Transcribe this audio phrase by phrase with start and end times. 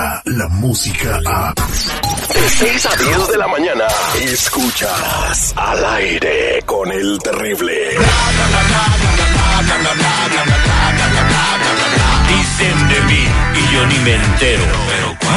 [0.00, 1.54] llega la música a...
[1.54, 3.84] De 6 a 10 de la mañana,
[4.22, 7.90] escuchas al aire con el terrible.
[12.28, 14.62] Dicen de mí y yo ni me entero.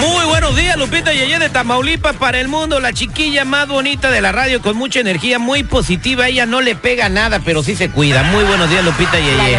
[0.00, 4.20] Muy buenos días, Lupita Yeye de Tamaulipas para el mundo, la chiquilla más bonita de
[4.20, 6.28] la radio con mucha energía, muy positiva.
[6.28, 8.22] Ella no le pega nada, pero sí se cuida.
[8.22, 9.58] Muy buenos días, Lupita Yeye.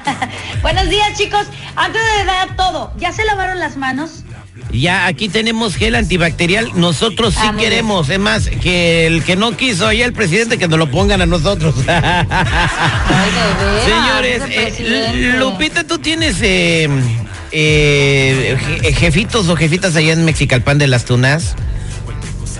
[0.62, 1.46] Buenos días, chicos.
[1.76, 4.24] Antes de dar todo, ¿ya se lavaron las manos?
[4.72, 6.70] Ya aquí tenemos gel antibacterial.
[6.74, 8.08] Nosotros sí Ah, queremos.
[8.08, 11.26] Es más, que el que no quiso allá el presidente que nos lo pongan a
[11.26, 11.74] nosotros.
[11.88, 15.34] Ay, de veras, Señores, eh.
[15.38, 16.88] Lupita, tú tienes eh,
[17.52, 21.54] eh, je- jefitos o jefitas allá en Mexicalpan de las Tunas.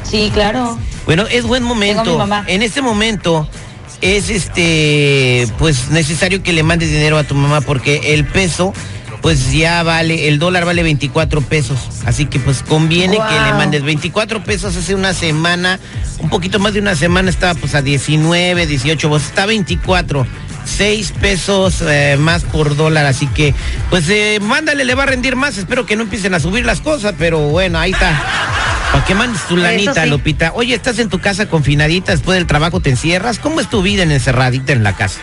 [0.03, 0.78] Sí, claro.
[1.06, 2.27] Bueno, es buen momento.
[2.48, 3.48] En este momento
[4.00, 8.72] es este pues necesario que le mandes dinero a tu mamá porque el peso
[9.22, 11.78] pues ya vale, el dólar vale 24 pesos.
[12.06, 15.78] Así que pues conviene que le mandes 24 pesos hace una semana,
[16.18, 20.26] un poquito más de una semana estaba pues a 19, 18, pues está a 24.
[20.64, 23.54] 6 pesos eh, más por dólar, así que
[23.88, 26.80] pues eh, mándale, le va a rendir más, espero que no empiecen a subir las
[26.80, 28.22] cosas, pero bueno, ahí está.
[28.92, 30.10] ¿Para qué mandes tu lanita, sí.
[30.10, 30.52] Lupita?
[30.54, 33.38] Oye, estás en tu casa confinadita, después del trabajo te encierras.
[33.38, 35.20] ¿Cómo es tu vida en encerradita en la casa?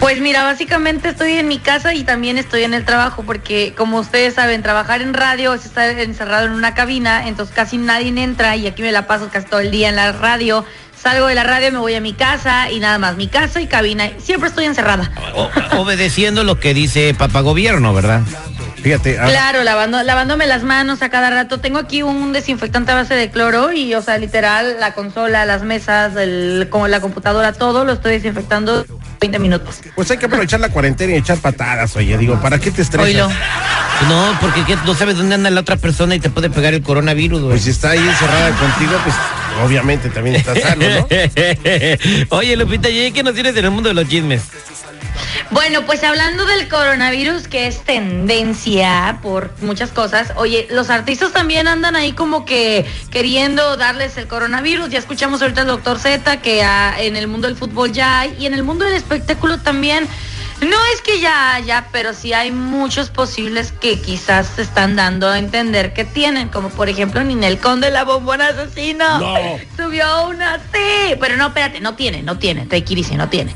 [0.00, 3.98] Pues mira, básicamente estoy en mi casa y también estoy en el trabajo porque como
[3.98, 8.56] ustedes saben, trabajar en radio es estar encerrado en una cabina, entonces casi nadie entra
[8.56, 10.64] y aquí me la paso casi todo el día en la radio.
[10.96, 13.66] Salgo de la radio, me voy a mi casa y nada más, mi casa y
[13.66, 14.10] cabina.
[14.18, 15.10] Siempre estoy encerrada.
[15.76, 18.22] Obedeciendo lo que dice papá gobierno, ¿verdad?
[18.86, 21.58] Fíjate, ah, Claro, lavando, lavándome las manos a cada rato.
[21.58, 25.64] Tengo aquí un desinfectante a base de cloro y, o sea, literal, la consola, las
[25.64, 28.86] mesas, el, como la computadora, todo lo estoy desinfectando
[29.20, 29.80] 20 minutos.
[29.96, 33.08] pues hay que aprovechar la cuarentena y echar patadas, oye, digo, ¿para qué te estresas?
[33.08, 33.28] Oílo.
[34.08, 34.76] No, porque ¿qué?
[34.86, 37.50] no sabes dónde anda la otra persona y te puede pegar el coronavirus, güey.
[37.54, 39.16] Pues si está ahí encerrada contigo, pues
[39.64, 41.08] obviamente también está sano, ¿no?
[42.36, 44.42] Oye, Lupita, ¿y qué nos tienes en el mundo de los chismes?
[45.50, 51.68] Bueno, pues hablando del coronavirus, que es tendencia por muchas cosas, oye, los artistas también
[51.68, 54.90] andan ahí como que queriendo darles el coronavirus.
[54.90, 56.62] Ya escuchamos ahorita al doctor Z que
[56.98, 60.08] en el mundo del fútbol ya hay y en el mundo del espectáculo también.
[60.60, 65.28] No es que ya haya, pero sí hay muchos posibles que quizás se están dando
[65.28, 69.18] a entender que tienen, como por ejemplo Ninel Conde, la bombona asesino.
[69.18, 69.34] No.
[69.76, 73.52] Subió una, sí, pero no, espérate, no tiene, no tiene, Take no tiene.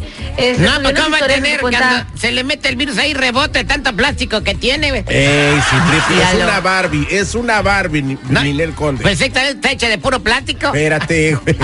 [0.58, 1.60] No, subió pues ¿cómo va a tener?
[1.60, 5.04] cuenta- se le mete el virus ahí, rebote tanto plástico que tiene, güey.
[5.08, 9.02] Ey, sí, triple, es una Barbie, es una Barbie, Ni- No, Ninel Conde.
[9.02, 10.66] Perfectamente está hecha de puro plástico.
[10.66, 11.56] Espérate, güey.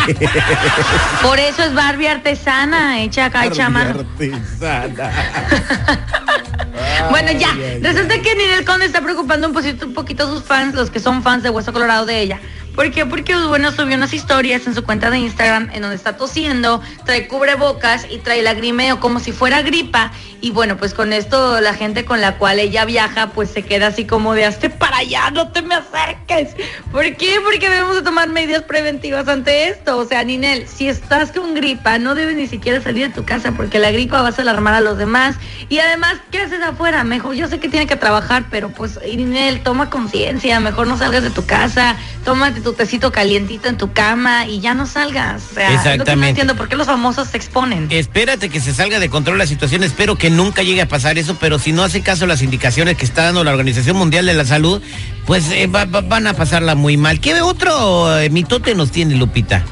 [1.23, 4.01] Por eso es Barbie artesana, hecha acá, hecha a mano.
[4.01, 5.26] Artesana.
[7.11, 10.75] Bueno, ya, resulta que Ninel Conde está preocupando un poquito, un poquito a sus fans,
[10.75, 12.41] los que son fans de Hueso Colorado de ella.
[12.77, 13.07] ¿Por qué?
[13.07, 17.27] Porque bueno, subió unas historias en su cuenta de Instagram en donde está tosiendo, trae
[17.27, 20.13] cubrebocas y trae lagrimeo como si fuera gripa.
[20.43, 23.87] Y bueno, pues con esto la gente con la cual ella viaja pues se queda
[23.87, 26.55] así como de hazte para allá, no te me acerques.
[26.93, 27.41] ¿Por qué?
[27.43, 29.97] Porque debemos de tomar medidas preventivas ante esto.
[29.97, 33.53] O sea, Ninel, si estás con gripa, no debes ni siquiera salir de tu casa
[33.53, 35.37] porque la gripa vas a alarmar a los demás.
[35.71, 37.05] Y además, ¿qué haces afuera?
[37.05, 41.23] Mejor, yo sé que tiene que trabajar, pero pues, Ninel, toma conciencia, mejor no salgas
[41.23, 45.41] de tu casa, tómate tu tecito calientito en tu cama y ya no salgas.
[45.53, 46.29] O sea, es lo que no Exactamente.
[46.31, 47.87] entiendo por qué los famosos se exponen.
[47.91, 49.85] Espérate que se salga de control la situación.
[49.85, 52.97] Espero que nunca llegue a pasar eso, pero si no hace caso a las indicaciones
[52.97, 54.83] que está dando la Organización Mundial de la Salud,
[55.27, 57.21] pues eh, va- va- van a pasarla muy mal.
[57.21, 59.65] ¿Qué otro eh, mitote nos tiene, Lupita?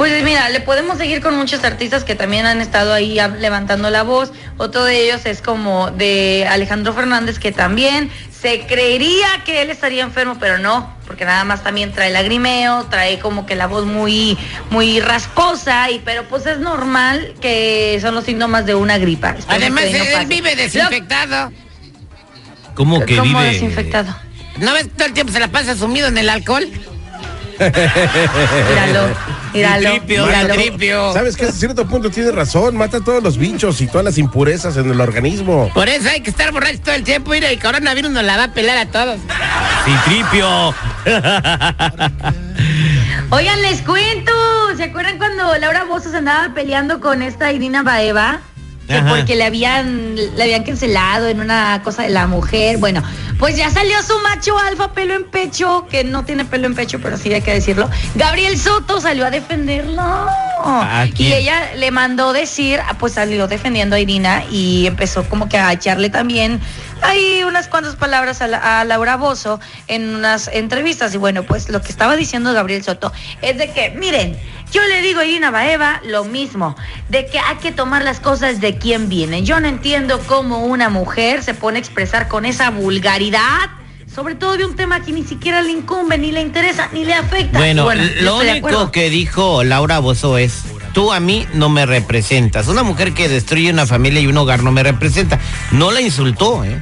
[0.00, 4.02] Pues mira, le podemos seguir con muchos artistas que también han estado ahí levantando la
[4.02, 4.32] voz.
[4.56, 10.02] Otro de ellos es como de Alejandro Fernández, que también se creería que él estaría
[10.02, 14.38] enfermo, pero no, porque nada más también trae lagrimeo, trae como que la voz muy,
[14.70, 19.36] muy rasposa, y pero pues es normal que son los síntomas de una gripa.
[19.48, 21.52] Además, que no él vive Lo- desinfectado.
[22.72, 24.16] ¿Cómo ¿Cómo desinfectado?
[24.56, 26.66] ¿No ves que todo el tiempo se la pasa sumido en el alcohol?
[27.60, 29.14] Míralo,
[29.52, 30.54] míralo, Tripio, míralo.
[30.54, 31.12] tripio.
[31.12, 34.76] ¿Sabes que A cierto punto tiene razón, mata todos los bichos y todas las impurezas
[34.76, 35.70] en el organismo.
[35.74, 37.30] Por eso hay que estar borracho todo el tiempo.
[37.30, 39.18] Mira, el coronavirus nos la va a pelar a todos.
[39.84, 40.74] Sí, tripio.
[43.30, 44.32] Oigan, les cuento.
[44.76, 48.40] ¿Se acuerdan cuando Laura Bozos andaba peleando con esta Irina Baeva?
[48.88, 52.78] Que porque le habían, le habían cancelado en una cosa de la mujer.
[52.78, 53.02] Bueno,
[53.38, 56.98] pues ya salió su macho alfa pelo en pecho, que no tiene pelo en pecho,
[57.00, 57.88] pero sí hay que decirlo.
[58.16, 60.02] Gabriel Soto salió a defenderlo.
[60.02, 65.48] ¿A y ella le mandó decir, ah, pues salió defendiendo a Irina y empezó como
[65.48, 66.60] que a echarle también
[67.02, 71.14] ahí unas cuantas palabras a, la- a Laura Bozo en unas entrevistas.
[71.14, 74.36] Y bueno, pues lo que estaba diciendo Gabriel Soto es de que, miren,
[74.70, 76.76] yo le digo a Irina Baeva lo mismo,
[77.08, 79.44] de que hay que tomar las cosas de quien vienen.
[79.44, 83.70] Yo no entiendo cómo una mujer se pone a expresar con esa vulgaridad.
[84.12, 87.14] Sobre todo de un tema que ni siquiera le incumbe, ni le interesa, ni le
[87.14, 87.58] afecta.
[87.58, 92.66] Bueno, yo lo único que dijo Laura Bozo es, tú a mí no me representas.
[92.66, 95.38] Una mujer que destruye una familia y un hogar no me representa.
[95.70, 96.80] No la insultó, ¿eh?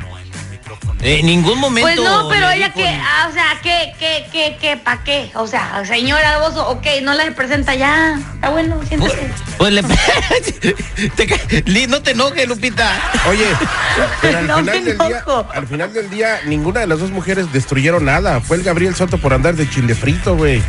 [1.01, 1.87] En ningún momento.
[1.89, 5.05] Pues no, pero le ella dijo- que, ah, o sea, que, que, que, que, ¿pa'
[5.05, 5.31] qué?
[5.35, 8.19] O sea, señora Bozo, ok, no la representa ya.
[8.35, 9.31] Está bueno, Pues, siéntese.
[9.59, 9.83] pues le...
[11.29, 12.93] Ca- Li, no te enojes, Lupita.
[13.29, 13.47] Oye,
[14.21, 15.47] pero al No final del día, enojo.
[15.55, 18.41] al final del día, ninguna de las dos mujeres destruyeron nada.
[18.41, 20.63] Fue el Gabriel Soto por andar de chile frito, güey.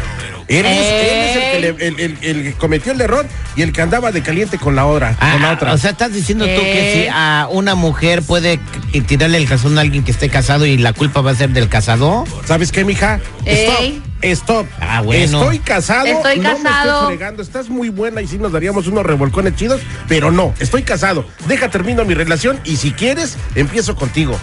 [0.49, 3.25] Él, es, él es el, que le- el- el- el que cometió el error
[3.55, 5.15] y el que andaba de caliente con la otra.
[5.15, 5.73] con la Ah, otra.
[5.73, 7.03] O sea, estás diciendo tú que Eh.
[7.03, 8.59] si a una mujer puede
[9.07, 11.69] tirarle el calzón a alguien que esté casado y la culpa va a ser del
[11.69, 12.25] casado.
[12.45, 13.19] ¿Sabes qué, mija?
[13.45, 13.83] Stop,
[14.23, 14.65] stop.
[14.81, 15.39] Ah, bueno.
[15.41, 16.07] Estoy casado.
[16.07, 16.93] Estoy no me casado.
[17.01, 17.43] estoy fregando.
[17.43, 21.25] Estás muy buena y sí nos daríamos unos revolcones chidos, pero no, estoy casado.
[21.47, 24.37] Deja termino mi relación y si quieres, empiezo contigo.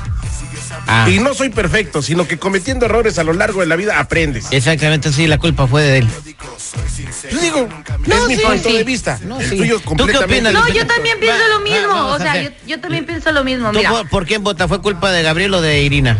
[0.87, 3.99] Ah, Y no soy perfecto, sino que cometiendo errores a lo largo de la vida
[3.99, 4.47] aprendes.
[4.50, 6.09] exactamente, sí, la culpa fue de él.
[7.31, 7.69] Yo digo,
[8.06, 8.77] No, es mi sí, punto sí.
[8.77, 9.19] de vista.
[9.25, 9.56] No, el sí.
[9.56, 12.06] tuyo es ¿Tú qué completamente opinas, No, yo también pienso lo va- mismo.
[12.15, 13.71] O sea, yo, yo también pienso lo mismo.
[13.73, 14.69] ¿Tú Mira, por, por quién vota?
[14.69, 16.19] ¿Fue culpa de Gabriel o de Irina?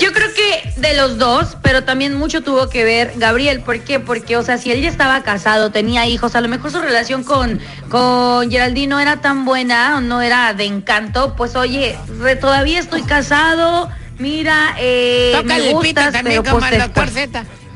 [0.00, 3.60] Yo creo que de los dos, pero también mucho tuvo que ver Gabriel.
[3.60, 3.98] ¿Por qué?
[4.00, 7.24] Porque, o sea, si él ya estaba casado, tenía hijos, a lo mejor su relación
[7.24, 11.96] con, con Geraldine no era tan buena, no era de encanto, pues oye,
[12.40, 13.88] todavía estoy casado.
[14.18, 17.10] Mira, eh, me gustas, pero pues después- Eh,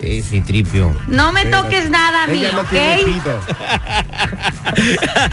[0.02, 0.94] sí, tripio.
[1.06, 2.72] No me toques nada a mí, Ella no ¿ok?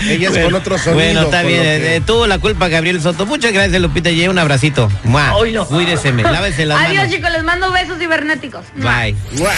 [0.07, 0.95] Ella es con otro sonido.
[0.95, 1.61] Bueno, está bien.
[1.61, 3.25] que- eh, tuvo la culpa Gabriel Soto.
[3.25, 4.09] Muchas gracias, Lupita.
[4.11, 4.89] Y un abracito.
[5.03, 5.33] ¡Mua!
[5.35, 5.65] Oilo.
[5.67, 7.15] Cuídeseme, lávese las Adiós, manos.
[7.15, 8.65] chicos, les mando besos cibernéticos.
[8.75, 9.15] Bye.
[9.37, 9.51] ¡Mua!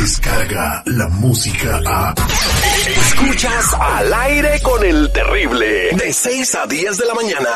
[0.00, 2.14] Descarga la música a.
[2.98, 5.90] Escuchas al aire con el terrible.
[5.96, 7.48] De 6 a 10 de la mañana.